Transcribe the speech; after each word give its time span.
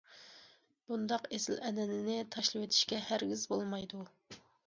بۇنداق 0.91 1.27
ئېسىل 1.37 1.59
ئەنئەنىنى 1.67 2.17
تاشلىۋېتىشكە 2.37 3.01
ھەرگىز 3.11 3.47
بولمايدۇ. 3.55 4.01